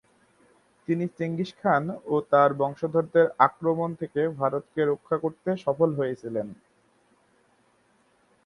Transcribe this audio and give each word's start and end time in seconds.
তিনি 0.87 1.05
Genghis 1.17 1.51
Khan 1.59 1.83
ও 2.05 2.25
তার 2.31 2.49
বংশধরদের 2.53 3.25
আক্রমণ 3.39 3.89
থেকে 4.01 4.21
ভারতকে 4.39 4.81
রক্ষা 4.85 5.15
করতে 5.23 5.49
সফল 5.65 5.89
হয়েছিলেন। 5.99 6.47